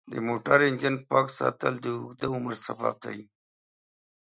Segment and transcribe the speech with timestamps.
[0.11, 3.19] د موټر انجن پاک ساتل د اوږده عمر سبب دی.